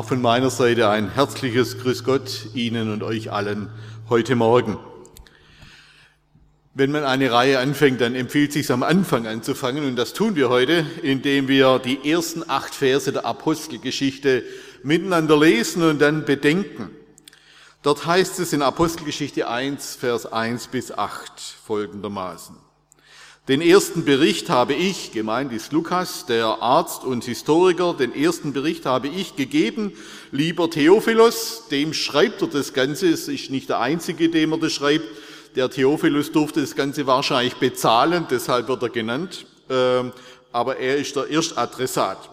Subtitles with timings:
[0.00, 3.68] Auch von meiner Seite ein herzliches Grüß Gott Ihnen und euch allen
[4.08, 4.78] heute Morgen.
[6.72, 10.36] Wenn man eine Reihe anfängt, dann empfiehlt es sich am Anfang anzufangen und das tun
[10.36, 14.42] wir heute, indem wir die ersten acht Verse der Apostelgeschichte
[14.82, 16.88] miteinander lesen und dann bedenken.
[17.82, 22.56] Dort heißt es in Apostelgeschichte 1, Vers 1 bis 8 folgendermaßen.
[23.50, 28.86] Den ersten Bericht habe ich, gemeint ist Lukas, der Arzt und Historiker, den ersten Bericht
[28.86, 29.90] habe ich gegeben,
[30.30, 34.72] lieber Theophilos, dem schreibt er das Ganze, es ist nicht der einzige, dem er das
[34.72, 35.04] schreibt,
[35.56, 40.12] der Theophilus durfte das Ganze wahrscheinlich bezahlen, deshalb wird er genannt, ähm,
[40.52, 42.30] aber er ist der Erstadressat.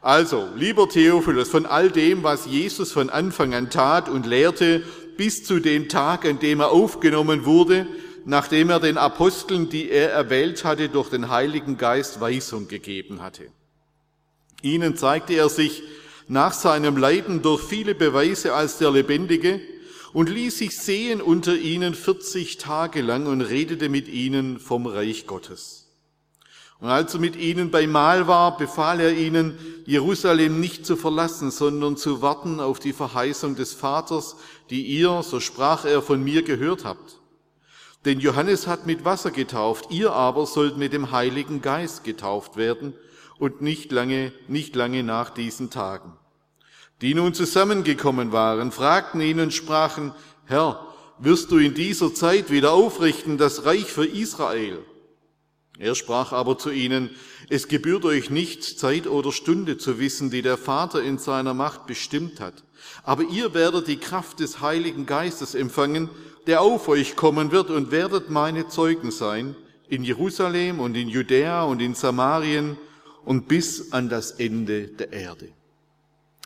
[0.00, 4.82] Also, lieber Theophilus, von all dem, was Jesus von Anfang an tat und lehrte,
[5.16, 7.86] bis zu dem Tag, an dem er aufgenommen wurde,
[8.26, 13.44] nachdem er den Aposteln, die er erwählt hatte, durch den Heiligen Geist Weisung gegeben hatte.
[14.62, 15.84] Ihnen zeigte er sich
[16.26, 19.60] nach seinem Leiden durch viele Beweise als der Lebendige
[20.12, 25.28] und ließ sich sehen unter ihnen 40 Tage lang und redete mit ihnen vom Reich
[25.28, 25.86] Gottes.
[26.80, 31.52] Und als er mit ihnen bei Mahl war, befahl er ihnen, Jerusalem nicht zu verlassen,
[31.52, 34.34] sondern zu warten auf die Verheißung des Vaters,
[34.68, 37.15] die ihr, so sprach er, von mir gehört habt.
[38.06, 42.94] Denn Johannes hat mit Wasser getauft, ihr aber sollt mit dem Heiligen Geist getauft werden
[43.40, 46.12] und nicht lange, nicht lange nach diesen Tagen.
[47.02, 50.86] Die nun zusammengekommen waren, fragten ihn und sprachen, Herr,
[51.18, 54.78] wirst du in dieser Zeit wieder aufrichten das Reich für Israel?
[55.78, 57.10] Er sprach aber zu ihnen,
[57.50, 61.86] es gebührt euch nicht, Zeit oder Stunde zu wissen, die der Vater in seiner Macht
[61.86, 62.62] bestimmt hat.
[63.02, 66.08] Aber ihr werdet die Kraft des Heiligen Geistes empfangen,
[66.46, 69.56] der auf euch kommen wird und werdet meine Zeugen sein
[69.88, 72.76] in Jerusalem und in Judäa und in Samarien
[73.24, 75.48] und bis an das Ende der Erde.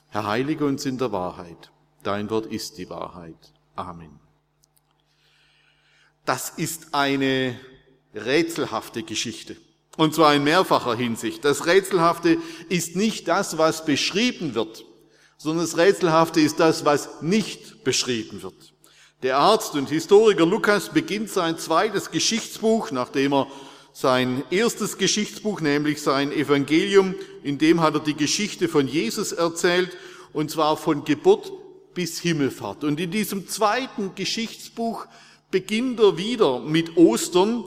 [0.09, 1.71] Herr, heilige uns in der Wahrheit.
[2.03, 3.53] Dein Wort ist die Wahrheit.
[3.77, 4.19] Amen.
[6.25, 7.59] Das ist eine
[8.15, 9.57] rätselhafte Geschichte.
[9.97, 11.45] Und zwar in mehrfacher Hinsicht.
[11.45, 12.39] Das Rätselhafte
[12.69, 14.85] ist nicht das, was beschrieben wird,
[15.37, 18.73] sondern das Rätselhafte ist das, was nicht beschrieben wird.
[19.23, 23.49] Der Arzt und Historiker Lukas beginnt sein zweites Geschichtsbuch, nachdem er
[23.93, 29.95] sein erstes Geschichtsbuch, nämlich sein Evangelium, in dem hat er die Geschichte von Jesus erzählt,
[30.33, 31.53] und zwar von Geburt
[31.93, 32.83] bis Himmelfahrt.
[32.83, 35.07] Und in diesem zweiten Geschichtsbuch
[35.51, 37.65] beginnt er wieder mit Ostern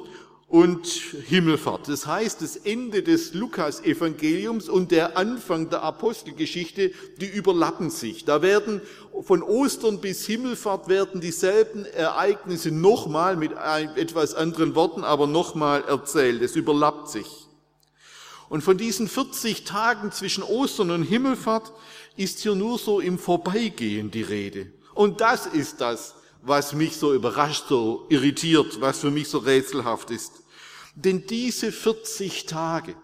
[0.54, 1.88] und Himmelfahrt.
[1.88, 8.24] Das heißt, das Ende des Lukas-Evangeliums und der Anfang der Apostelgeschichte, die überlappen sich.
[8.24, 8.80] Da werden
[9.24, 13.54] von Ostern bis Himmelfahrt werden dieselben Ereignisse nochmal mit
[13.96, 16.44] etwas anderen Worten, aber nochmal erzählt.
[16.44, 17.48] Es überlappt sich.
[18.48, 21.74] Und von diesen 40 Tagen zwischen Ostern und Himmelfahrt
[22.16, 24.72] ist hier nur so im Vorbeigehen die Rede.
[24.94, 30.12] Und das ist das, was mich so überrascht, so irritiert, was für mich so rätselhaft
[30.12, 30.43] ist.
[30.96, 32.96] Denn diese 40 Tage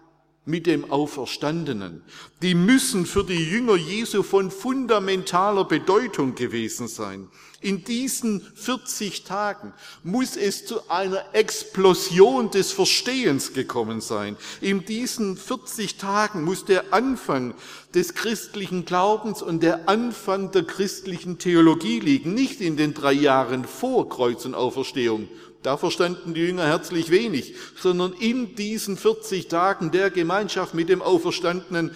[0.44, 2.02] mit dem Auferstandenen,
[2.42, 7.28] die müssen für die Jünger Jesu von fundamentaler Bedeutung gewesen sein.
[7.62, 14.36] In diesen 40 Tagen muss es zu einer Explosion des Verstehens gekommen sein.
[14.62, 17.54] In diesen 40 Tagen muss der Anfang
[17.94, 23.66] des christlichen Glaubens und der Anfang der christlichen Theologie liegen, nicht in den drei Jahren
[23.66, 25.28] vor Kreuz und Auferstehung,
[25.62, 31.02] da verstanden die Jünger herzlich wenig, sondern in diesen 40 Tagen der Gemeinschaft mit dem
[31.02, 31.90] Auferstandenen,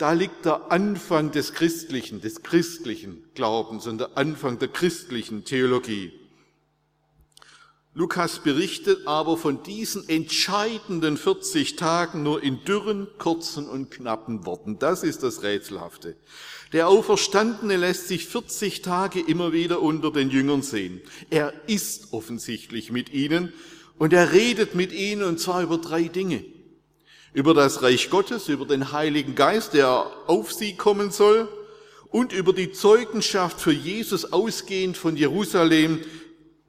[0.00, 6.10] da liegt der Anfang des christlichen, des christlichen Glaubens und der Anfang der christlichen Theologie.
[7.92, 14.78] Lukas berichtet aber von diesen entscheidenden 40 Tagen nur in dürren, kurzen und knappen Worten.
[14.78, 16.16] Das ist das Rätselhafte.
[16.72, 21.02] Der Auferstandene lässt sich 40 Tage immer wieder unter den Jüngern sehen.
[21.28, 23.52] Er ist offensichtlich mit ihnen
[23.98, 26.42] und er redet mit ihnen und zwar über drei Dinge.
[27.32, 31.48] Über das Reich Gottes, über den Heiligen Geist, der auf sie kommen soll
[32.08, 36.00] und über die Zeugenschaft für Jesus ausgehend von Jerusalem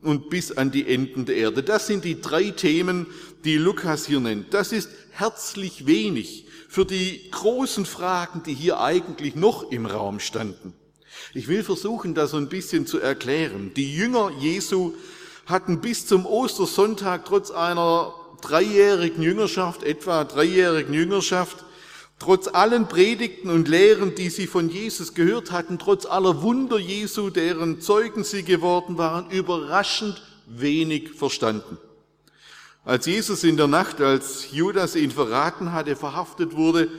[0.04, 1.64] und bis an die Enden der Erde.
[1.64, 3.08] Das sind die drei Themen,
[3.44, 4.54] die Lukas hier nennt.
[4.54, 10.74] Das ist herzlich wenig für die großen Fragen, die hier eigentlich noch im Raum standen.
[11.34, 13.72] Ich will versuchen, das so ein bisschen zu erklären.
[13.76, 14.94] Die Jünger Jesu
[15.46, 21.64] hatten bis zum Ostersonntag trotz einer dreijährigen Jüngerschaft, etwa dreijährigen Jüngerschaft,
[22.20, 27.30] trotz allen Predigten und Lehren, die sie von Jesus gehört hatten, trotz aller Wunder Jesu,
[27.30, 31.78] deren Zeugen sie geworden waren, überraschend wenig verstanden.
[32.84, 36.90] Als Jesus in der Nacht, als Judas ihn verraten hatte, verhaftet wurde,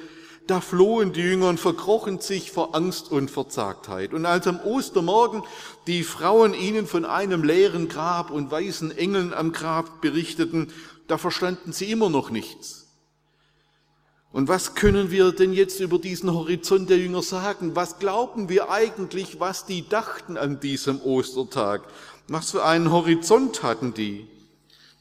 [0.47, 4.13] da flohen die Jünger und verkrochen sich vor Angst und Verzagtheit.
[4.13, 5.43] Und als am Ostermorgen
[5.87, 10.73] die Frauen ihnen von einem leeren Grab und weißen Engeln am Grab berichteten,
[11.09, 12.83] da verstanden sie immer noch nichts.
[14.33, 17.77] Und was können wir denn jetzt über diesen Horizont der Jünger sagen?
[17.77, 21.83] Was glauben wir eigentlich, was die dachten an diesem Ostertag?
[22.29, 24.27] Was für einen Horizont hatten die?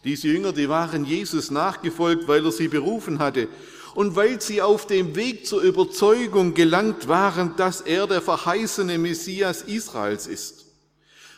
[0.04, 3.48] Diese Jünger, die waren Jesus nachgefolgt, weil er sie berufen hatte
[3.94, 9.62] und weil sie auf dem Weg zur Überzeugung gelangt waren, dass er der verheißene Messias
[9.62, 10.61] Israels ist.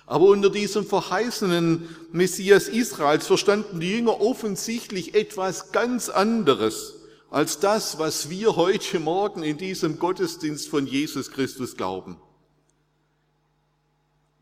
[0.06, 6.96] Aber unter diesem verheißenen Messias Israels verstanden die Jünger offensichtlich etwas ganz anderes
[7.30, 12.18] als das, was wir heute Morgen in diesem Gottesdienst von Jesus Christus glauben.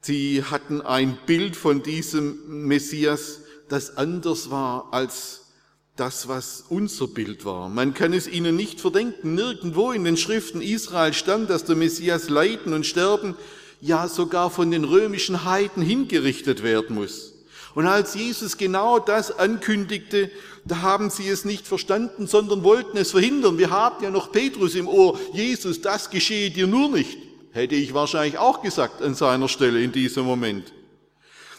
[0.02, 5.42] Sie hatten ein Bild von diesem Messias, das anders war als
[5.96, 7.70] das, was unser Bild war.
[7.70, 9.36] Man kann es ihnen nicht verdenken.
[9.36, 13.36] Nirgendwo in den Schriften Israel stand, dass der Messias leiden und sterben,
[13.82, 17.34] ja sogar von den römischen Heiden hingerichtet werden muss.
[17.74, 20.30] Und als Jesus genau das ankündigte,
[20.66, 23.58] da haben sie es nicht verstanden, sondern wollten es verhindern.
[23.58, 25.18] Wir haben ja noch Petrus im Ohr.
[25.34, 27.18] Jesus, das geschehe dir nur nicht.
[27.52, 30.74] Hätte ich wahrscheinlich auch gesagt an seiner Stelle in diesem Moment.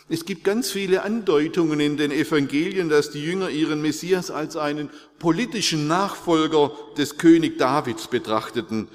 [0.09, 4.91] Es gibt ganz viele Andeutungen in den Evangelien, dass die Jünger ihren Messias als einen
[5.19, 8.89] politischen Nachfolger des König Davids betrachteten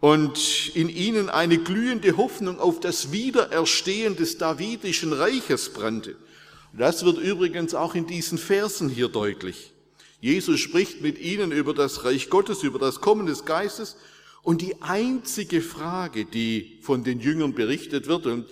[0.00, 6.16] und in ihnen eine glühende Hoffnung auf das Wiedererstehen des davidischen Reiches brannte.
[6.72, 9.72] Das wird übrigens auch in diesen Versen hier deutlich.
[10.20, 13.96] Jesus spricht mit ihnen über das Reich Gottes, über das Kommen des Geistes
[14.42, 18.46] und die einzige Frage, die von den Jüngern berichtet wird, und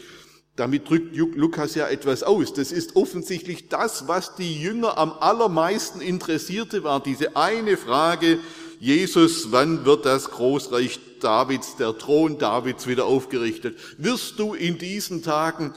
[0.56, 2.52] damit drückt Lukas ja etwas aus.
[2.54, 8.38] Das ist offensichtlich das, was die Jünger am allermeisten interessierte, war diese eine Frage,
[8.78, 13.78] Jesus, wann wird das Großreich Davids, der Thron Davids wieder aufgerichtet?
[13.98, 15.72] Wirst du in diesen Tagen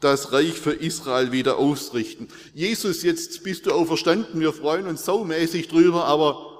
[0.00, 2.28] das Reich für Israel wieder ausrichten?
[2.54, 6.58] Jesus, jetzt bist du auferstanden, wir freuen uns saumäßig drüber, aber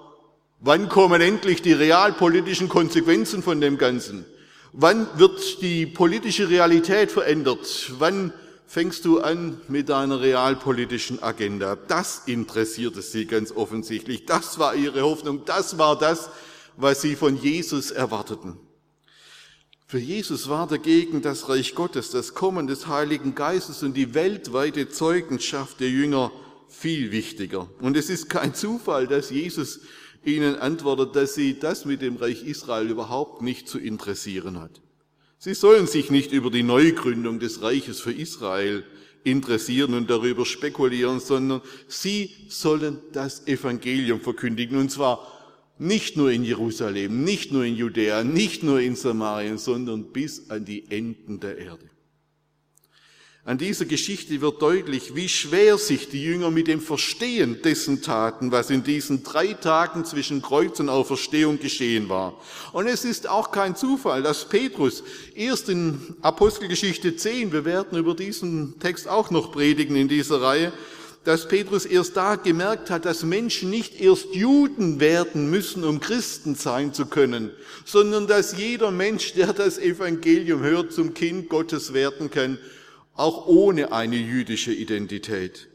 [0.61, 4.25] wann kommen endlich die realpolitischen Konsequenzen von dem Ganzen?
[4.73, 7.93] Wann wird die politische Realität verändert?
[7.99, 8.33] Wann
[8.67, 11.77] fängst du an mit deiner realpolitischen Agenda?
[11.77, 14.27] Das interessierte sie ganz offensichtlich.
[14.27, 15.45] Das war ihre Hoffnung.
[15.45, 16.31] Das war das,
[16.77, 18.59] was sie von Jesus erwarteten.
[19.87, 24.89] Für Jesus war dagegen das Reich Gottes, das Kommen des Heiligen Geistes und die weltweite
[24.89, 26.33] Zeugenschaft der Jünger
[26.67, 27.69] viel wichtiger.
[27.79, 29.81] Und es ist kein Zufall, dass Jesus
[30.25, 34.81] ihnen antwortet, dass sie das mit dem Reich Israel überhaupt nicht zu interessieren hat.
[35.45, 38.85] Sie sollen sich nicht über die Neugründung des Reiches für Israel
[39.25, 45.27] interessieren und darüber spekulieren, sondern sie sollen das Evangelium verkündigen, und zwar
[45.81, 50.65] nicht nur in Jerusalem, nicht nur in Judäa, nicht nur in Samarien, sondern bis an
[50.65, 51.91] die Enden der Erde.
[53.45, 58.53] An dieser Geschichte wird deutlich, wie schwer sich die Jünger mit dem Verstehen dessen taten,
[58.53, 62.41] was in diesen drei Tagen zwischen Kreuz und Auferstehung geschehen war.
[62.73, 65.03] Und es ist auch kein Zufall, dass Petrus
[65.35, 70.73] erst in Apostelgeschichte 10, wir werden über diesen Text auch noch predigen in dieser Reihe,
[71.25, 76.55] dass Petrus erst da gemerkt hat, dass Menschen nicht erst Juden werden müssen, um Christen
[76.55, 77.51] sein zu können,
[77.85, 82.59] sondern dass jeder Mensch, der das Evangelium hört, zum Kind Gottes werden kann
[83.15, 85.69] auch ohne eine jüdische Identität.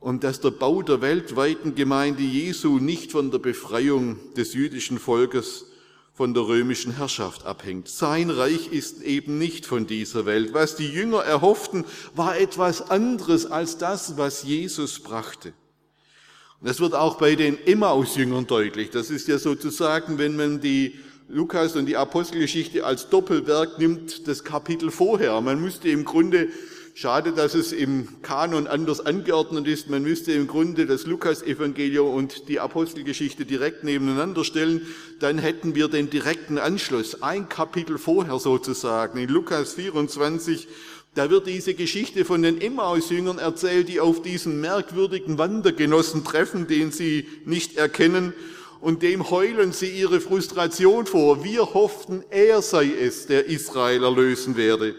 [0.00, 5.66] Und dass der Bau der weltweiten Gemeinde Jesu nicht von der Befreiung des jüdischen Volkes
[6.12, 7.88] von der römischen Herrschaft abhängt.
[7.88, 10.54] Sein Reich ist eben nicht von dieser Welt.
[10.54, 11.84] Was die Jünger erhofften,
[12.14, 15.54] war etwas anderes als das, was Jesus brachte.
[16.60, 18.90] Und das wird auch bei den Emmaus-Jüngern deutlich.
[18.90, 24.44] Das ist ja sozusagen, wenn man die Lukas und die Apostelgeschichte als Doppelwerk nimmt das
[24.44, 25.40] Kapitel vorher.
[25.40, 26.48] Man müsste im Grunde,
[26.92, 32.48] schade, dass es im Kanon anders angeordnet ist, man müsste im Grunde das Lukas-Evangelium und
[32.48, 34.82] die Apostelgeschichte direkt nebeneinander stellen.
[35.18, 37.22] Dann hätten wir den direkten Anschluss.
[37.22, 39.18] Ein Kapitel vorher sozusagen.
[39.18, 40.68] In Lukas 24
[41.14, 46.92] Da wird diese Geschichte von den Emmaus-Jüngern erzählt, die auf diesen merkwürdigen Wandergenossen treffen, den
[46.92, 48.34] sie nicht erkennen.
[48.84, 51.42] Und dem heulen sie ihre Frustration vor.
[51.42, 54.94] Wir hofften, er sei es, der Israel erlösen werde.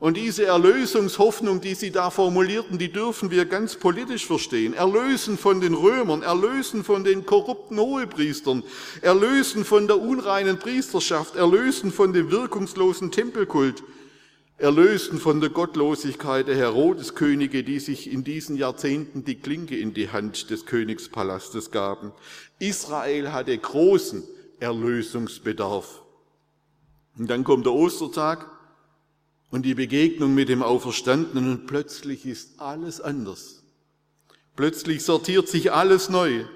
[0.00, 4.74] Und diese Erlösungshoffnung, die sie da formulierten, die dürfen wir ganz politisch verstehen.
[4.74, 8.64] Erlösen von den Römern, erlösen von den korrupten Hohepriestern,
[9.02, 13.84] erlösen von der unreinen Priesterschaft, erlösen von dem wirkungslosen Tempelkult,
[14.58, 20.10] erlösen von der Gottlosigkeit der Herodeskönige, die sich in diesen Jahrzehnten die Klinke in die
[20.10, 22.12] Hand des Königspalastes gaben.
[22.58, 24.24] Israel hatte großen
[24.58, 26.02] Erlösungsbedarf.
[27.18, 28.50] Und dann kommt der Ostertag
[29.50, 33.62] und die Begegnung mit dem Auferstandenen und plötzlich ist alles anders.
[34.54, 36.46] Plötzlich sortiert sich alles neu.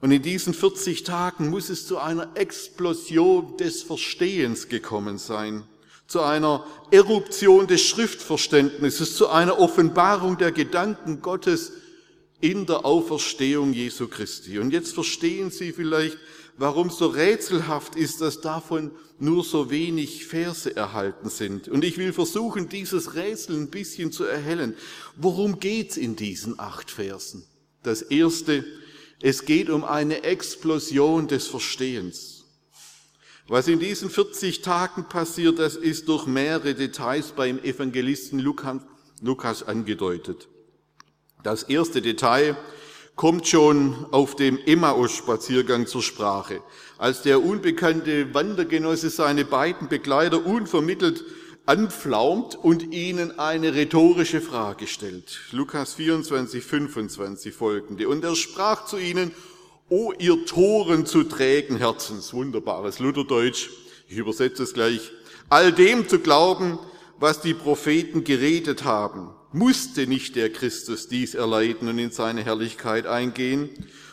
[0.00, 5.64] Und in diesen 40 Tagen muss es zu einer Explosion des Verstehens gekommen sein,
[6.06, 11.72] zu einer Eruption des Schriftverständnisses, zu einer Offenbarung der Gedanken Gottes
[12.40, 14.58] in der Auferstehung Jesu Christi.
[14.58, 16.18] Und jetzt verstehen Sie vielleicht,
[16.56, 21.68] warum so rätselhaft ist, dass davon nur so wenig Verse erhalten sind.
[21.68, 24.74] Und ich will versuchen, dieses Rätsel ein bisschen zu erhellen.
[25.16, 27.44] Worum geht's in diesen acht Versen?
[27.82, 28.64] Das erste,
[29.20, 32.33] es geht um eine Explosion des Verstehens.
[33.46, 40.48] Was in diesen 40 Tagen passiert, das ist durch mehrere Details beim Evangelisten Lukas angedeutet.
[41.42, 42.56] Das erste Detail
[43.16, 46.62] kommt schon auf dem Emmaus-Spaziergang zur Sprache,
[46.96, 51.22] als der unbekannte Wandergenosse seine beiden Begleiter unvermittelt
[51.66, 55.40] anpflaumt und ihnen eine rhetorische Frage stellt.
[55.50, 58.08] Lukas 24, 25 folgende.
[58.08, 59.32] Und er sprach zu ihnen,
[59.88, 63.68] O ihr Toren zu trägen Herzens, wunderbares Lutherdeutsch,
[64.08, 65.10] ich übersetze es gleich,
[65.48, 66.78] all dem zu glauben,
[67.18, 73.06] was die Propheten geredet haben musste nicht der Christus dies erleiden und in seine Herrlichkeit
[73.06, 73.70] eingehen.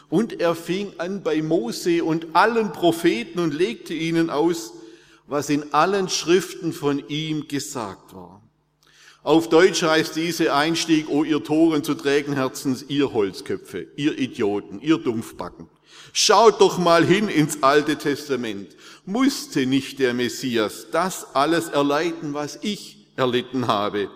[0.08, 4.74] Und er fing an bei Mose und allen Propheten und legte ihnen aus,
[5.28, 8.41] was in allen Schriften von ihm gesagt war.
[9.24, 14.82] Auf Deutsch heißt diese Einstieg, o ihr Toren zu trägen Herzens, ihr Holzköpfe, ihr Idioten,
[14.82, 15.70] ihr Dumpfbacken.
[16.12, 18.76] Schaut doch mal hin ins Alte Testament.
[19.06, 24.10] Musste nicht der Messias das alles erleiden, was ich erlitten habe?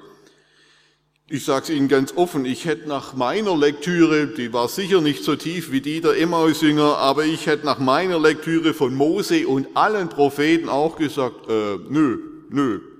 [1.27, 5.23] Ich sage es Ihnen ganz offen, ich hätte nach meiner Lektüre, die war sicher nicht
[5.23, 9.67] so tief wie die der Emmausjünger, aber ich hätte nach meiner Lektüre von Mose und
[9.75, 12.19] allen Propheten auch gesagt, äh, nö,
[12.49, 12.94] nö.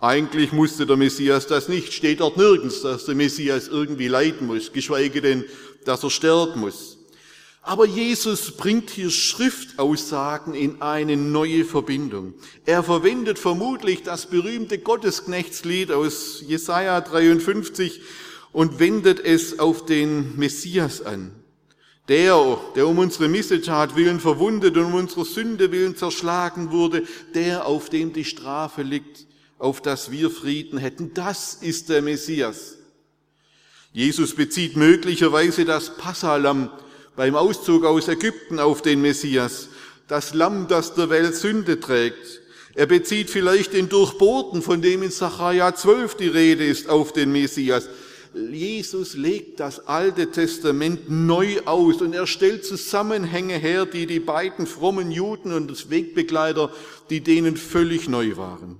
[0.00, 4.72] Eigentlich musste der Messias das nicht, steht dort nirgends, dass der Messias irgendwie leiden muss,
[4.72, 5.44] geschweige denn,
[5.84, 6.96] dass er sterben muss.
[7.62, 12.32] Aber Jesus bringt hier Schriftaussagen in eine neue Verbindung.
[12.64, 18.00] Er verwendet vermutlich das berühmte Gottesknechtslied aus Jesaja 53
[18.52, 21.32] und wendet es auf den Messias an.
[22.08, 27.04] Der, der um unsere Missetat willen verwundet und um unsere Sünde willen zerschlagen wurde,
[27.34, 29.26] der, auf dem die Strafe liegt,
[29.60, 32.78] auf das wir Frieden hätten, das ist der Messias.
[33.92, 36.70] Jesus bezieht möglicherweise das Passalam
[37.14, 39.68] beim Auszug aus Ägypten auf den Messias,
[40.08, 42.40] das Lamm, das der Welt Sünde trägt.
[42.74, 47.32] Er bezieht vielleicht den Durchbohrten, von dem in Sacharja 12 die Rede ist, auf den
[47.32, 47.88] Messias.
[48.32, 54.66] Jesus legt das Alte Testament neu aus und er stellt Zusammenhänge her, die die beiden
[54.66, 56.70] frommen Juden und das Wegbegleiter,
[57.10, 58.78] die denen völlig neu waren.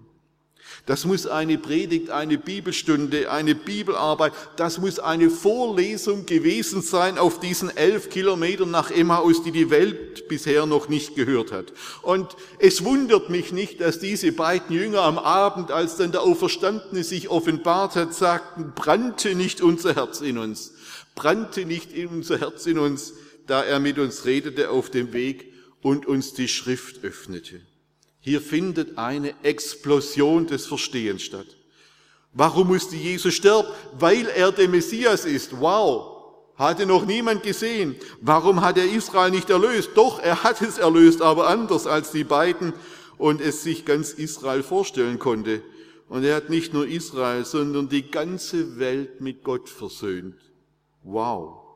[0.87, 7.39] Das muss eine Predigt, eine Bibelstunde, eine Bibelarbeit, das muss eine Vorlesung gewesen sein auf
[7.39, 11.73] diesen elf Kilometern nach Emmaus, die die Welt bisher noch nicht gehört hat.
[12.03, 17.05] Und es wundert mich nicht, dass diese beiden Jünger am Abend, als dann der Auferstandene
[17.05, 20.73] sich offenbart hat, sagten, brannte nicht unser Herz in uns,
[21.15, 23.13] brannte nicht unser Herz in uns,
[23.47, 27.61] da er mit uns redete auf dem Weg und uns die Schrift öffnete.
[28.21, 31.47] Hier findet eine Explosion des Verstehens statt.
[32.33, 33.69] Warum musste Jesus sterben?
[33.99, 35.61] Weil er der Messias ist.
[35.61, 36.19] Wow.
[36.55, 37.97] Hatte noch niemand gesehen.
[38.21, 39.91] Warum hat er Israel nicht erlöst?
[39.95, 42.75] Doch, er hat es erlöst, aber anders als die beiden
[43.17, 45.63] und es sich ganz Israel vorstellen konnte.
[46.09, 50.37] Und er hat nicht nur Israel, sondern die ganze Welt mit Gott versöhnt.
[51.03, 51.70] Wow.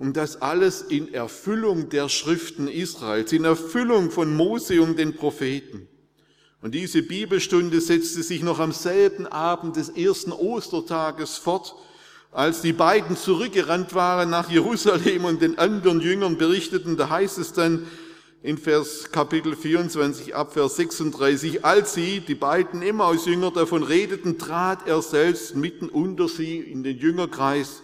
[0.00, 5.86] Und das alles in Erfüllung der Schriften Israels, in Erfüllung von Mose und den Propheten.
[6.62, 11.74] Und diese Bibelstunde setzte sich noch am selben Abend des ersten Ostertages fort,
[12.32, 17.52] als die beiden zurückgerannt waren nach Jerusalem und den anderen Jüngern berichteten, da heißt es
[17.52, 17.86] dann,
[18.42, 24.88] in Vers Kapitel 24 ab Vers 36, als sie, die beiden Emmaus-Jünger, davon redeten, trat
[24.88, 27.82] er selbst mitten unter sie in den Jüngerkreis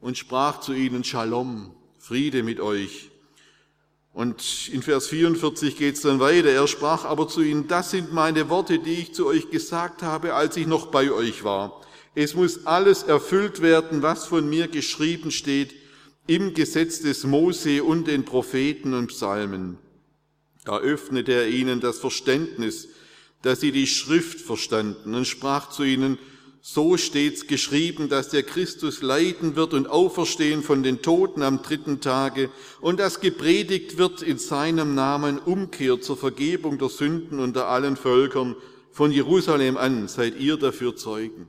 [0.00, 3.10] und sprach zu ihnen, Shalom, Friede mit euch.
[4.12, 6.48] Und in Vers 44 geht es dann weiter.
[6.48, 10.34] Er sprach aber zu ihnen, das sind meine Worte, die ich zu euch gesagt habe,
[10.34, 11.80] als ich noch bei euch war.
[12.14, 15.74] Es muss alles erfüllt werden, was von mir geschrieben steht
[16.26, 19.78] im Gesetz des Mose und den Propheten und Psalmen.
[20.64, 22.88] Da öffnete er ihnen das Verständnis,
[23.42, 26.18] dass sie die Schrift verstanden und sprach zu ihnen,
[26.62, 32.00] so steht's geschrieben, dass der Christus leiden wird und auferstehen von den Toten am dritten
[32.00, 32.50] Tage
[32.80, 38.56] und dass gepredigt wird in seinem Namen Umkehr zur Vergebung der Sünden unter allen Völkern.
[38.92, 41.48] Von Jerusalem an seid ihr dafür Zeugen.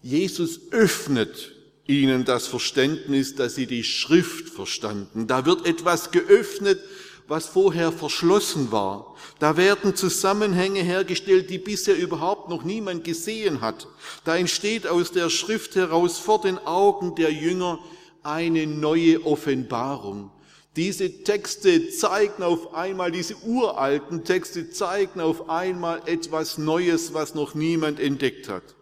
[0.00, 1.52] Jesus öffnet
[1.86, 5.26] ihnen das Verständnis, dass sie die Schrift verstanden.
[5.26, 6.80] Da wird etwas geöffnet,
[7.28, 9.16] was vorher verschlossen war.
[9.38, 13.88] Da werden Zusammenhänge hergestellt, die bisher überhaupt noch niemand gesehen hat.
[14.24, 17.78] Da entsteht aus der Schrift heraus vor den Augen der Jünger
[18.22, 20.30] eine neue Offenbarung.
[20.76, 27.54] Diese Texte zeigen auf einmal, diese uralten Texte zeigen auf einmal etwas Neues, was noch
[27.54, 28.74] niemand entdeckt hat.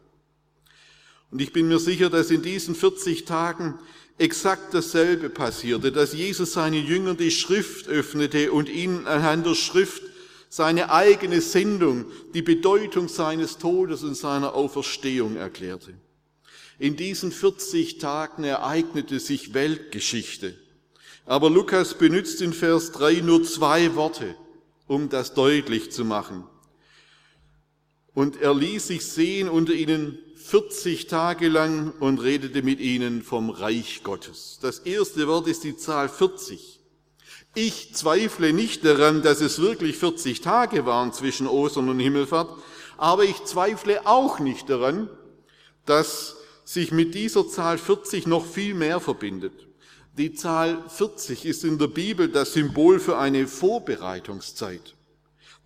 [1.30, 3.78] Und ich bin mir sicher, dass in diesen 40 Tagen
[4.18, 10.02] exakt dasselbe passierte, dass Jesus seine Jünger die Schrift öffnete und ihnen anhand der Schrift
[10.48, 15.94] seine eigene Sendung, die Bedeutung seines Todes und seiner Auferstehung erklärte.
[16.78, 20.54] In diesen 40 Tagen ereignete sich Weltgeschichte.
[21.26, 24.36] Aber Lukas benutzt in Vers 3 nur zwei Worte,
[24.86, 26.44] um das deutlich zu machen.
[28.14, 33.50] Und er ließ sich sehen unter ihnen 40 Tage lang und redete mit ihnen vom
[33.50, 34.58] Reich Gottes.
[34.62, 36.80] Das erste Wort ist die Zahl 40.
[37.54, 42.50] Ich zweifle nicht daran, dass es wirklich 40 Tage waren zwischen Ostern und Himmelfahrt,
[42.96, 45.08] aber ich zweifle auch nicht daran,
[45.86, 49.66] dass sich mit dieser Zahl 40 noch viel mehr verbindet.
[50.16, 54.94] Die Zahl 40 ist in der Bibel das Symbol für eine Vorbereitungszeit.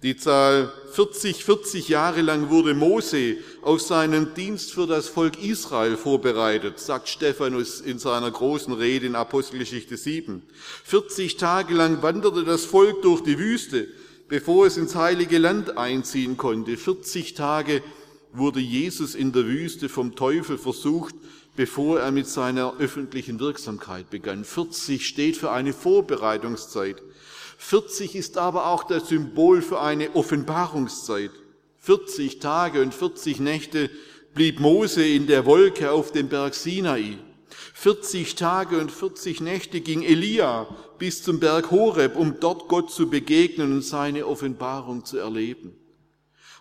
[0.05, 5.97] Die Zahl 40, 40 Jahre lang wurde Mose auf seinen Dienst für das Volk Israel
[5.97, 10.45] vorbereitet, sagt Stephanus in seiner großen Rede in Apostelgeschichte 7.
[10.85, 13.89] 40 Tage lang wanderte das Volk durch die Wüste,
[14.29, 16.77] bevor es ins heilige Land einziehen konnte.
[16.77, 17.83] 40 Tage
[18.33, 21.17] wurde Jesus in der Wüste vom Teufel versucht,
[21.57, 24.45] bevor er mit seiner öffentlichen Wirksamkeit begann.
[24.45, 27.03] 40 steht für eine Vorbereitungszeit.
[27.59, 31.33] 40 ist aber auch das Symbol für eine Offenbarungszeit.
[31.79, 33.91] 40 Tage und 40 Nächte
[34.33, 37.19] blieb Mose in der Wolke auf dem Berg Sinai.
[37.75, 40.69] 40 Tage und 40 Nächte ging Elia
[40.99, 45.75] bis zum Berg Horeb, um dort Gott zu begegnen und seine Offenbarung zu erleben.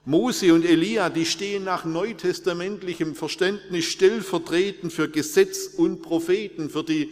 [0.04, 7.12] Mose und Elia, die stehen nach neutestamentlichem Verständnis stellvertretend für Gesetz und Propheten, für die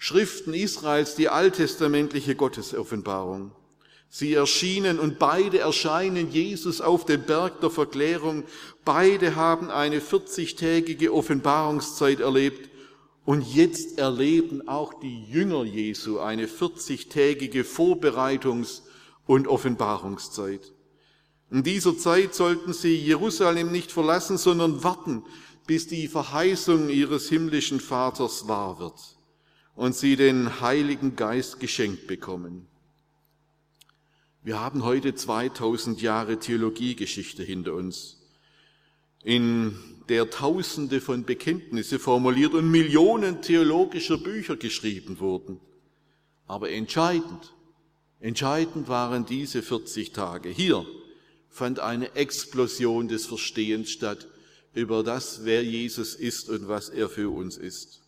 [0.00, 3.50] Schriften Israels die alttestamentliche Gottesoffenbarung.
[4.08, 8.44] Sie erschienen und beide erscheinen Jesus auf dem Berg der Verklärung.
[8.84, 12.70] Beide haben eine 40-tägige Offenbarungszeit erlebt
[13.24, 18.82] und jetzt erleben auch die Jünger Jesu eine 40-tägige Vorbereitungs-
[19.26, 20.72] und Offenbarungszeit.
[21.50, 25.24] In dieser Zeit sollten sie Jerusalem nicht verlassen, sondern warten,
[25.66, 29.17] bis die Verheißung ihres himmlischen Vaters wahr wird
[29.78, 32.66] und sie den Heiligen Geist geschenkt bekommen.
[34.42, 38.16] Wir haben heute 2000 Jahre Theologiegeschichte hinter uns,
[39.22, 45.60] in der Tausende von Bekenntnisse formuliert und Millionen theologischer Bücher geschrieben wurden.
[46.48, 47.54] Aber entscheidend,
[48.18, 50.48] entscheidend waren diese 40 Tage.
[50.48, 50.84] Hier
[51.50, 54.26] fand eine Explosion des Verstehens statt
[54.74, 58.07] über das, wer Jesus ist und was er für uns ist.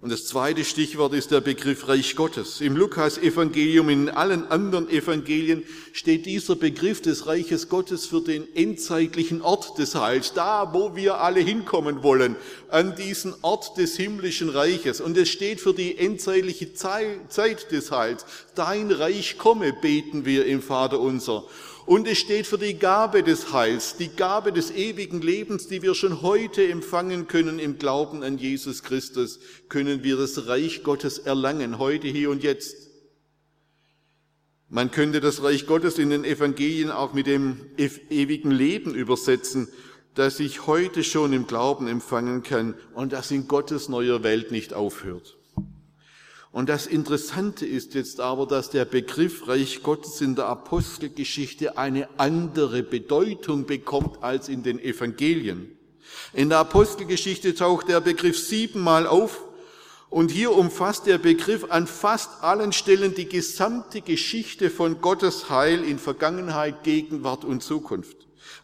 [0.00, 2.60] Und das zweite Stichwort ist der Begriff Reich Gottes.
[2.60, 9.42] Im Lukas-Evangelium, in allen anderen Evangelien steht dieser Begriff des Reiches Gottes für den endzeitlichen
[9.42, 12.36] Ort des Heils, da wo wir alle hinkommen wollen,
[12.68, 15.00] an diesen Ort des himmlischen Reiches.
[15.00, 18.24] Und es steht für die endzeitliche Zeit des Heils.
[18.54, 21.42] Dein Reich komme, beten wir im Vater unser.
[21.88, 25.94] Und es steht für die Gabe des Heils, die Gabe des ewigen Lebens, die wir
[25.94, 31.78] schon heute empfangen können im Glauben an Jesus Christus, können wir das Reich Gottes erlangen,
[31.78, 32.90] heute, hier und jetzt.
[34.68, 39.68] Man könnte das Reich Gottes in den Evangelien auch mit dem ewigen Leben übersetzen,
[40.14, 44.74] das ich heute schon im Glauben empfangen kann und das in Gottes neuer Welt nicht
[44.74, 45.38] aufhört.
[46.50, 52.08] Und das Interessante ist jetzt aber, dass der Begriff Reich Gottes in der Apostelgeschichte eine
[52.18, 55.76] andere Bedeutung bekommt als in den Evangelien.
[56.32, 59.44] In der Apostelgeschichte taucht der Begriff siebenmal auf
[60.10, 65.84] und hier umfasst der Begriff an fast allen Stellen die gesamte Geschichte von Gottes Heil
[65.84, 68.16] in Vergangenheit, Gegenwart und Zukunft.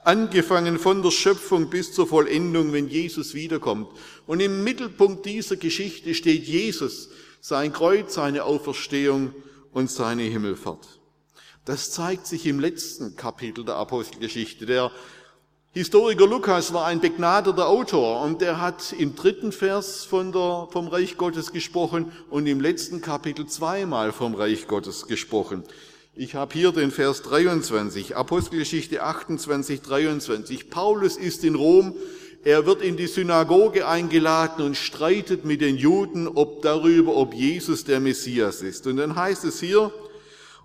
[0.03, 3.89] Angefangen von der Schöpfung bis zur Vollendung, wenn Jesus wiederkommt.
[4.27, 7.11] Und im Mittelpunkt dieser Geschichte steht Jesus,
[7.47, 9.35] sein Kreuz, seine Auferstehung
[9.71, 10.99] und seine Himmelfahrt.
[11.67, 14.65] Das zeigt sich im letzten Kapitel der Apostelgeschichte.
[14.65, 14.91] Der
[15.75, 20.89] Historiker Lukas war ein begnadeter Autor und der hat im dritten Vers von der, vom
[20.89, 25.65] Reich Gottes gesprochen und im letzten Kapitel zweimal vom Reich Gottes gesprochen.
[26.15, 30.71] Ich habe hier den Vers 23, Apostelgeschichte 28, 23.
[30.71, 31.95] Paulus ist in Rom
[32.45, 37.85] er wird in die Synagoge eingeladen und streitet mit den Juden ob darüber, ob Jesus
[37.85, 38.87] der Messias ist.
[38.87, 39.91] Und dann heißt es hier,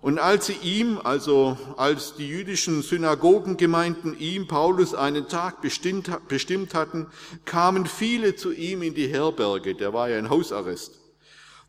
[0.02, 6.74] und als sie ihm, also als die jüdischen Synagogengemeinden ihm, Paulus, einen Tag bestimmt, bestimmt
[6.74, 7.06] hatten,
[7.44, 10.98] kamen viele zu ihm in die Herberge, der war ja ein Hausarrest.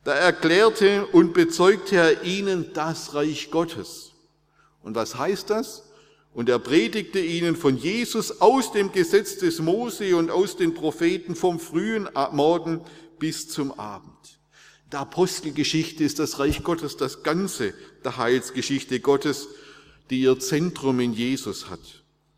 [0.03, 4.11] Da erklärte und bezeugte er ihnen das Reich Gottes.
[4.81, 5.90] Und was heißt das?
[6.33, 11.35] Und er predigte ihnen von Jesus aus dem Gesetz des Mose und aus den Propheten
[11.35, 12.81] vom frühen Morgen
[13.19, 14.11] bis zum Abend.
[14.91, 19.47] Der Apostelgeschichte ist das Reich Gottes das Ganze der Heilsgeschichte Gottes,
[20.09, 21.79] die ihr Zentrum in Jesus hat.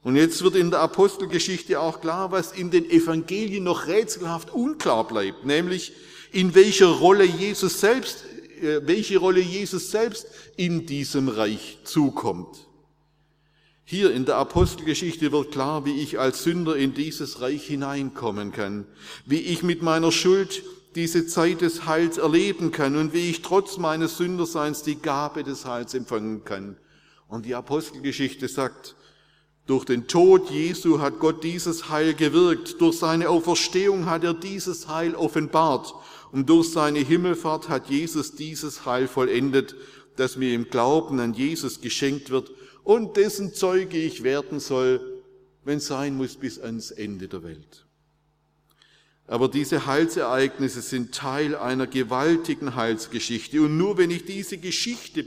[0.03, 5.07] Und jetzt wird in der Apostelgeschichte auch klar, was in den Evangelien noch rätselhaft unklar
[5.07, 5.93] bleibt, nämlich
[6.31, 8.25] in welcher Rolle Jesus selbst,
[8.61, 10.27] äh, welche Rolle Jesus selbst
[10.57, 12.62] in diesem Reich zukommt.
[13.85, 18.85] Hier in der Apostelgeschichte wird klar, wie ich als Sünder in dieses Reich hineinkommen kann,
[19.25, 20.63] wie ich mit meiner Schuld
[20.95, 25.65] diese Zeit des Heils erleben kann und wie ich trotz meines Sünderseins die Gabe des
[25.65, 26.77] Heils empfangen kann.
[27.27, 28.95] Und die Apostelgeschichte sagt,
[29.65, 34.87] durch den Tod Jesu hat Gott dieses Heil gewirkt, durch seine Auferstehung hat er dieses
[34.87, 35.93] Heil offenbart
[36.31, 39.75] und durch seine Himmelfahrt hat Jesus dieses Heil vollendet,
[40.15, 42.51] das mir im Glauben an Jesus geschenkt wird
[42.83, 45.21] und dessen Zeuge ich werden soll,
[45.63, 47.85] wenn sein muss, bis ans Ende der Welt.
[49.25, 53.61] Aber diese Heilsereignisse sind Teil einer gewaltigen Heilsgeschichte.
[53.61, 55.23] Und nur wenn ich diese Geschichte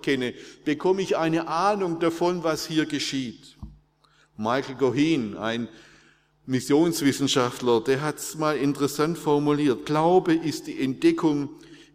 [0.00, 0.34] kenne,
[0.64, 3.56] bekomme ich eine Ahnung davon, was hier geschieht.
[4.36, 5.68] Michael Gohin, ein
[6.46, 9.86] Missionswissenschaftler, der hat es mal interessant formuliert.
[9.86, 11.50] Glaube ist die Entdeckung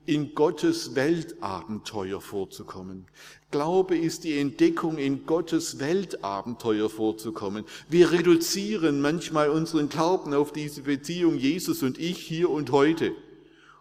[0.05, 3.07] in Gottes Weltabenteuer vorzukommen.
[3.49, 7.63] Glaube ist die Entdeckung, in Gottes Weltabenteuer vorzukommen.
[7.87, 13.13] Wir reduzieren manchmal unseren Glauben auf diese Beziehung Jesus und ich hier und heute.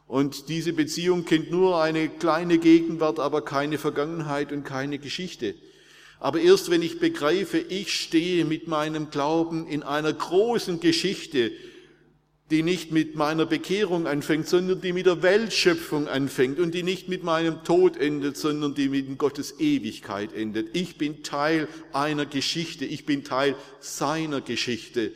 [0.06, 5.56] Und diese Beziehung kennt nur eine kleine Gegenwart, aber keine Vergangenheit und keine Geschichte.
[6.20, 11.50] Aber erst wenn ich begreife, ich stehe mit meinem Glauben in einer großen Geschichte,
[12.50, 17.08] die nicht mit meiner Bekehrung anfängt, sondern die mit der Weltschöpfung anfängt und die nicht
[17.08, 20.76] mit meinem Tod endet, sondern die mit Gottes Ewigkeit endet.
[20.76, 25.12] Ich bin Teil einer Geschichte, ich bin Teil seiner Geschichte.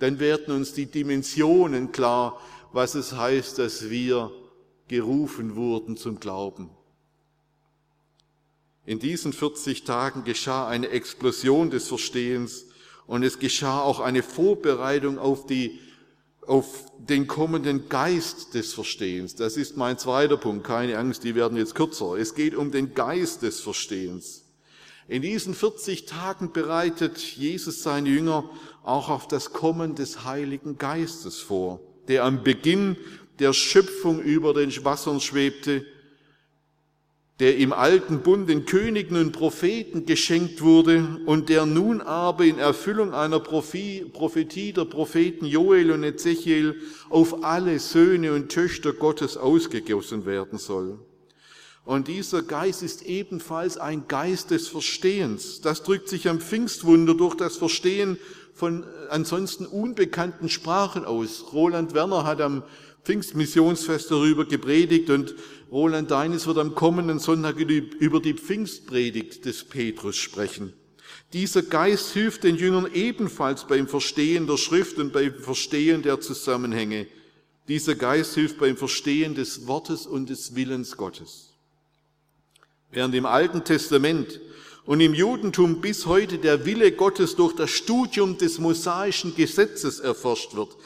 [0.00, 2.40] Dann werden uns die Dimensionen klar,
[2.72, 4.32] was es heißt, dass wir
[4.88, 6.70] gerufen wurden zum Glauben.
[8.84, 12.66] In diesen 40 Tagen geschah eine Explosion des Verstehens
[13.06, 15.78] und es geschah auch eine Vorbereitung auf die
[16.46, 19.34] auf den kommenden Geist des Verstehens.
[19.36, 20.66] Das ist mein zweiter Punkt.
[20.66, 22.16] Keine Angst, die werden jetzt kürzer.
[22.16, 24.44] Es geht um den Geist des Verstehens.
[25.08, 28.48] In diesen 40 Tagen bereitet Jesus seine Jünger
[28.82, 32.96] auch auf das Kommen des Heiligen Geistes vor, der am Beginn
[33.38, 35.84] der Schöpfung über den Wassern schwebte
[37.42, 42.60] der im alten Bund den Königen und Propheten geschenkt wurde und der nun aber in
[42.60, 46.76] Erfüllung einer Prophetie der Propheten Joel und Ezechiel
[47.10, 51.00] auf alle Söhne und Töchter Gottes ausgegossen werden soll.
[51.84, 55.60] Und dieser Geist ist ebenfalls ein Geist des Verstehens.
[55.60, 58.18] Das drückt sich am Pfingstwunder durch das Verstehen
[58.54, 61.46] von ansonsten unbekannten Sprachen aus.
[61.52, 62.62] Roland Werner hat am
[63.04, 65.34] Pfingstmissionsfest darüber gepredigt und
[65.72, 70.74] Roland Deines wird am kommenden Sonntag über die Pfingstpredigt des Petrus sprechen.
[71.32, 77.06] Dieser Geist hilft den Jüngern ebenfalls beim Verstehen der Schrift und beim Verstehen der Zusammenhänge.
[77.68, 81.54] Dieser Geist hilft beim Verstehen des Wortes und des Willens Gottes.
[82.90, 84.40] Während im Alten Testament
[84.84, 90.54] und im Judentum bis heute der Wille Gottes durch das Studium des mosaischen Gesetzes erforscht
[90.54, 90.76] wird,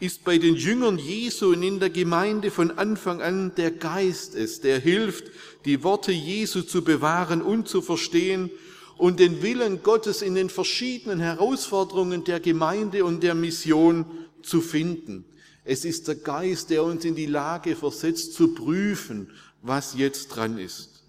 [0.00, 4.60] ist bei den Jüngern Jesu und in der Gemeinde von Anfang an der Geist es,
[4.60, 5.24] der hilft,
[5.64, 8.50] die Worte Jesu zu bewahren und zu verstehen
[8.96, 14.06] und den Willen Gottes in den verschiedenen Herausforderungen der Gemeinde und der Mission
[14.42, 15.24] zu finden.
[15.64, 19.30] Es ist der Geist, der uns in die Lage versetzt, zu prüfen,
[19.62, 21.02] was jetzt dran ist.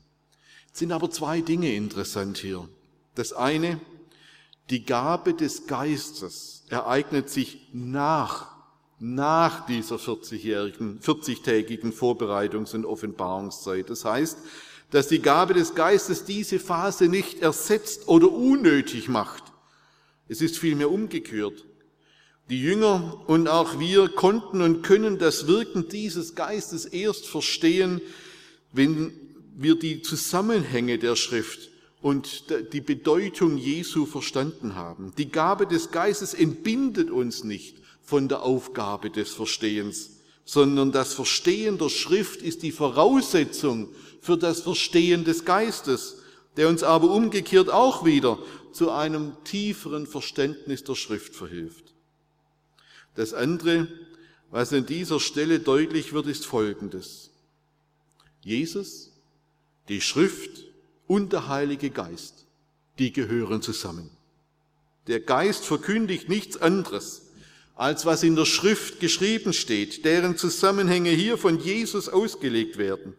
[0.71, 2.67] Es sind aber zwei Dinge interessant hier.
[3.15, 3.80] Das eine,
[4.69, 8.55] die Gabe des Geistes ereignet sich nach,
[9.13, 13.89] nach dieser 40-jährigen, 40-tägigen Vorbereitungs- und Offenbarungszeit.
[13.89, 14.39] Das heißt,
[14.89, 19.44] dass die Gabe des Geistes diese Phase nicht ersetzt oder unnötig macht.
[20.28, 21.65] Es ist vielmehr umgekehrt.
[22.50, 28.02] Die Jünger und auch wir konnten und können das Wirken dieses Geistes erst verstehen,
[28.72, 29.13] wenn
[29.56, 31.70] wir die Zusammenhänge der Schrift
[32.02, 35.13] und die Bedeutung Jesu verstanden haben.
[35.18, 40.12] Die Gabe des Geistes entbindet uns nicht von der Aufgabe des Verstehens,
[40.46, 43.89] sondern das Verstehen der Schrift ist die Voraussetzung
[44.22, 46.18] für das Verstehen des Geistes,
[46.56, 48.39] der uns aber umgekehrt auch wieder
[48.72, 51.94] zu einem tieferen Verständnis der Schrift verhilft.
[53.15, 53.88] Das andere,
[54.52, 57.32] was an dieser Stelle deutlich wird, ist Folgendes.
[58.41, 59.12] Jesus,
[59.89, 60.65] die Schrift
[61.08, 62.46] und der Heilige Geist,
[63.00, 64.12] die gehören zusammen.
[65.08, 67.25] Der Geist verkündigt nichts anderes,
[67.76, 73.16] als was in der Schrift geschrieben steht, deren Zusammenhänge hier von Jesus ausgelegt werden.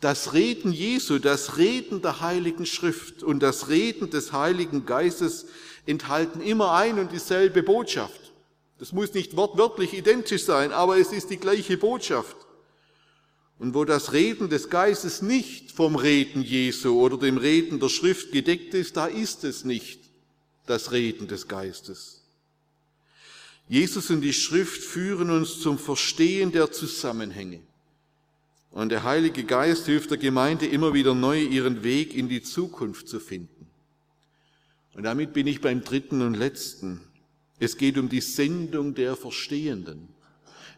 [0.00, 5.46] Das Reden Jesu, das Reden der Heiligen Schrift und das Reden des Heiligen Geistes
[5.86, 8.32] enthalten immer ein und dieselbe Botschaft.
[8.78, 12.36] Das muss nicht wortwörtlich identisch sein, aber es ist die gleiche Botschaft.
[13.58, 18.30] Und wo das Reden des Geistes nicht vom Reden Jesu oder dem Reden der Schrift
[18.30, 19.98] gedeckt ist, da ist es nicht
[20.66, 22.17] das Reden des Geistes.
[23.68, 27.60] Jesus und die Schrift führen uns zum Verstehen der Zusammenhänge.
[28.70, 33.08] Und der Heilige Geist hilft der Gemeinde immer wieder neu, ihren Weg in die Zukunft
[33.08, 33.66] zu finden.
[34.94, 37.00] Und damit bin ich beim dritten und letzten.
[37.58, 40.08] Es geht um die Sendung der Verstehenden.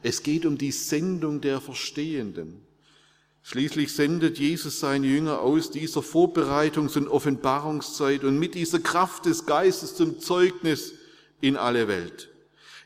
[0.03, 2.63] Es geht um die Sendung der Verstehenden.
[3.43, 9.47] Schließlich sendet Jesus seine Jünger aus dieser Vorbereitungs- und Offenbarungszeit und mit dieser Kraft des
[9.47, 10.95] Geistes zum Zeugnis
[11.41, 12.30] in alle Welt.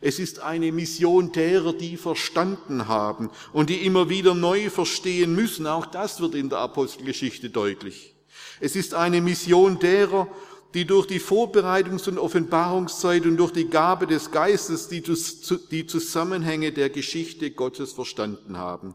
[0.06, 5.66] Es ist eine Mission derer, die verstanden haben und die immer wieder neu verstehen müssen.
[5.66, 8.14] Auch das wird in der Apostelgeschichte deutlich.
[8.60, 10.28] Es ist eine Mission derer,
[10.74, 16.90] die durch die Vorbereitungs- und Offenbarungszeit und durch die Gabe des Geistes die, Zusammenhänge der
[16.90, 18.94] Geschichte Gottes verstanden haben,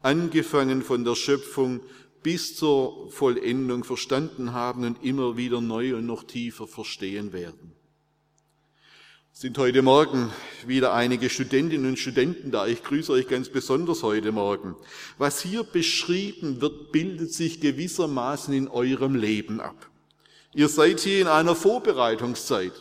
[0.00, 1.80] angefangen von der Schöpfung
[2.22, 7.75] bis zur Vollendung verstanden haben und immer wieder neu und noch tiefer verstehen werden.
[9.38, 10.32] Sind heute Morgen
[10.66, 12.66] wieder einige Studentinnen und Studenten da.
[12.66, 14.74] Ich grüße euch ganz besonders heute Morgen.
[15.18, 19.90] Was hier beschrieben wird, bildet sich gewissermaßen in eurem Leben ab.
[20.54, 22.72] Ihr seid hier in einer Vorbereitungszeit.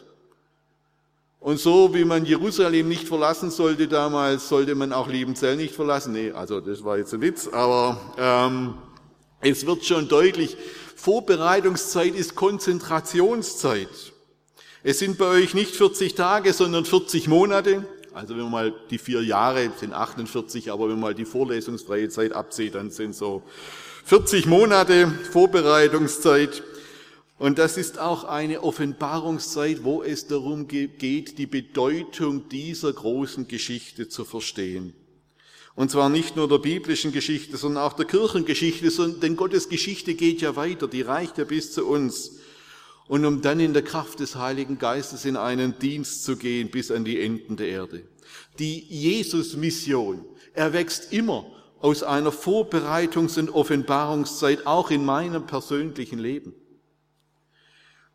[1.42, 6.14] Und so wie man Jerusalem nicht verlassen sollte damals, sollte man auch Liebenzell nicht verlassen.
[6.14, 8.76] Nee, also das war jetzt ein Witz, aber ähm,
[9.42, 10.56] es wird schon deutlich,
[10.96, 14.15] Vorbereitungszeit ist Konzentrationszeit.
[14.88, 17.88] Es sind bei euch nicht 40 Tage, sondern 40 Monate.
[18.14, 22.08] Also wenn man mal die vier Jahre sind 48, aber wenn man mal die vorlesungsfreie
[22.10, 23.42] Zeit abzieht, dann sind so
[24.04, 26.62] 40 Monate Vorbereitungszeit.
[27.40, 34.08] Und das ist auch eine Offenbarungszeit, wo es darum geht, die Bedeutung dieser großen Geschichte
[34.08, 34.94] zu verstehen.
[35.74, 38.88] Und zwar nicht nur der biblischen Geschichte, sondern auch der Kirchengeschichte,
[39.20, 42.34] denn Gottes Geschichte geht ja weiter, die reicht ja bis zu uns.
[43.08, 46.90] Und um dann in der Kraft des Heiligen Geistes in einen Dienst zu gehen bis
[46.90, 48.04] an die Enden der Erde.
[48.58, 51.46] Die Jesus-Mission erwächst immer
[51.80, 56.56] aus einer Vorbereitungs- und Offenbarungszeit, auch in meinem persönlichen Leben.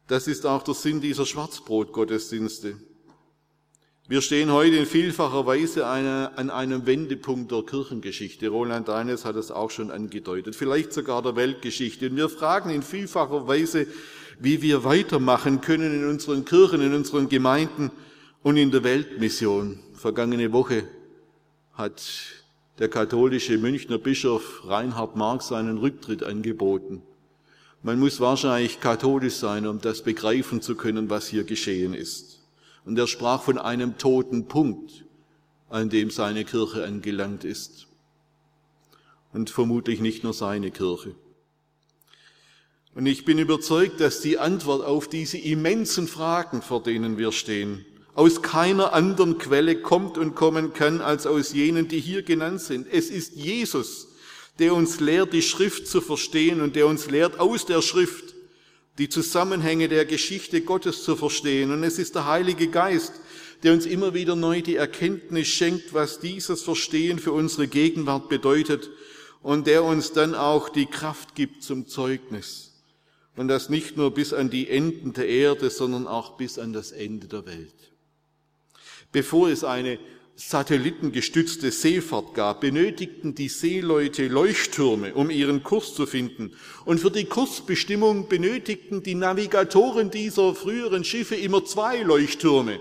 [0.09, 2.77] Das ist auch der Sinn dieser Schwarzbrot-Gottesdienste.
[4.09, 8.49] Wir stehen heute in vielfacher Weise an einem Wendepunkt der Kirchengeschichte.
[8.49, 12.09] Roland Deines hat es auch schon angedeutet, vielleicht sogar der Weltgeschichte.
[12.09, 13.87] Und wir fragen in vielfacher Weise,
[14.41, 17.91] wie wir weitermachen können in unseren Kirchen, in unseren Gemeinden
[18.43, 19.79] und in der Weltmission.
[19.93, 20.85] Vergangene Woche
[21.75, 22.03] hat
[22.79, 27.03] der katholische Münchner Bischof Reinhard Marx seinen Rücktritt angeboten.
[27.83, 32.41] Man muss wahrscheinlich katholisch sein, um das begreifen zu können, was hier geschehen ist.
[32.87, 35.05] Und er sprach von einem toten Punkt,
[35.69, 37.87] an dem seine Kirche angelangt ist.
[39.35, 41.15] Und vermutlich nicht nur seine Kirche.
[42.95, 47.85] Und ich bin überzeugt, dass die Antwort auf diese immensen Fragen, vor denen wir stehen,
[48.15, 52.87] aus keiner anderen Quelle kommt und kommen kann als aus jenen, die hier genannt sind.
[52.91, 54.09] Es ist Jesus,
[54.59, 58.35] der uns lehrt, die Schrift zu verstehen und der uns lehrt, aus der Schrift
[58.99, 61.71] die Zusammenhänge der Geschichte Gottes zu verstehen.
[61.71, 63.13] Und es ist der Heilige Geist,
[63.63, 68.91] der uns immer wieder neu die Erkenntnis schenkt, was dieses Verstehen für unsere Gegenwart bedeutet
[69.43, 72.70] und der uns dann auch die Kraft gibt zum Zeugnis.
[73.37, 76.93] Und das nicht nur bis an die Enden der Erde, sondern auch bis an das
[76.93, 77.75] Ende der Welt.
[79.13, 79.99] Bevor es eine
[80.37, 86.53] satellitengestützte Seefahrt gab, benötigten die Seeleute Leuchttürme, um ihren Kurs zu finden.
[86.85, 92.81] Und für die Kursbestimmung benötigten die Navigatoren dieser früheren Schiffe immer zwei Leuchttürme.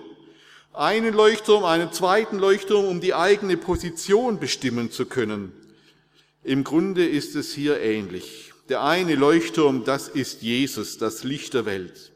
[0.72, 5.52] Einen Leuchtturm, einen zweiten Leuchtturm, um die eigene Position bestimmen zu können.
[6.44, 8.49] Im Grunde ist es hier ähnlich.
[8.70, 12.12] Der eine Leuchtturm, das ist Jesus, das Licht der Welt.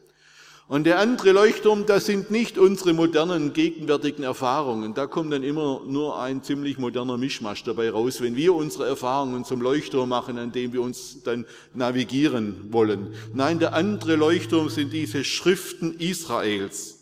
[0.68, 4.94] Und der andere Leuchtturm, das sind nicht unsere modernen gegenwärtigen Erfahrungen.
[4.94, 9.44] Da kommt dann immer nur ein ziemlich moderner Mischmasch dabei raus, wenn wir unsere Erfahrungen
[9.44, 13.14] zum Leuchtturm machen, an dem wir uns dann navigieren wollen.
[13.34, 17.00] Nein, der andere Leuchtturm sind diese Schriften Israels,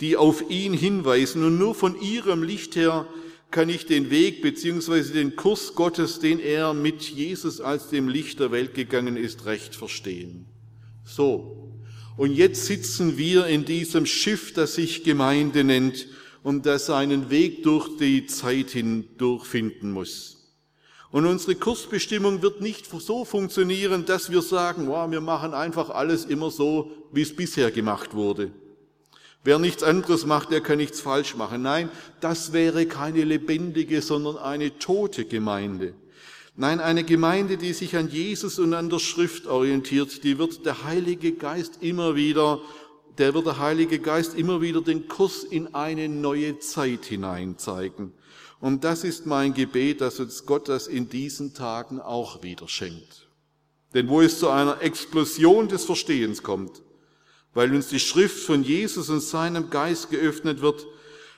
[0.00, 3.04] die auf ihn hinweisen und nur von ihrem Licht her
[3.50, 8.40] kann ich den Weg beziehungsweise den Kurs Gottes, den er mit Jesus als dem Licht
[8.40, 10.46] der Welt gegangen ist, recht verstehen.
[11.04, 11.72] So,
[12.16, 16.06] und jetzt sitzen wir in diesem Schiff, das sich Gemeinde nennt
[16.42, 20.36] und das seinen Weg durch die Zeit hindurch finden muss.
[21.10, 26.24] Und unsere Kursbestimmung wird nicht so funktionieren, dass wir sagen, wow, wir machen einfach alles
[26.24, 28.50] immer so, wie es bisher gemacht wurde.
[29.46, 31.62] Wer nichts anderes macht, der kann nichts falsch machen.
[31.62, 35.94] Nein, das wäre keine lebendige, sondern eine tote Gemeinde.
[36.56, 40.82] Nein, eine Gemeinde, die sich an Jesus und an der Schrift orientiert, die wird der
[40.82, 42.60] Heilige Geist immer wieder,
[43.18, 48.14] der wird der Heilige Geist immer wieder den Kurs in eine neue Zeit hinein zeigen.
[48.58, 53.28] Und das ist mein Gebet, dass uns Gott das in diesen Tagen auch wieder schenkt.
[53.94, 56.82] Denn wo es zu einer Explosion des Verstehens kommt,
[57.56, 60.86] weil uns die Schrift von Jesus und seinem Geist geöffnet wird,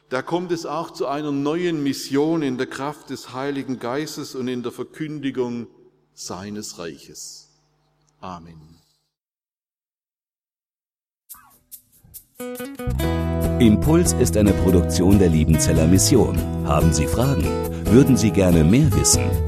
[0.08, 4.48] da kommt es auch zu einer neuen Mission in der Kraft des Heiligen Geistes und
[4.48, 5.68] in der Verkündigung
[6.14, 7.50] seines Reiches.
[8.20, 8.60] Amen.
[13.60, 16.36] Impuls ist eine Produktion der Liebenzeller Mission.
[16.66, 17.44] Haben Sie Fragen?
[17.86, 19.47] Würden Sie gerne mehr wissen?